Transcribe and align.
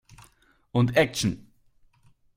Und 0.71 0.97
Action! 0.97 1.53